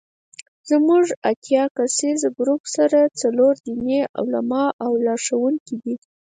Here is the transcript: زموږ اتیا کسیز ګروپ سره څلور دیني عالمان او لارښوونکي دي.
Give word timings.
زموږ 0.69 1.05
اتیا 1.29 1.63
کسیز 1.77 2.19
ګروپ 2.37 2.63
سره 2.75 2.99
څلور 3.21 3.53
دیني 3.65 3.99
عالمان 4.19 4.69
او 4.83 4.91
لارښوونکي 5.05 5.75
دي. 5.83 5.95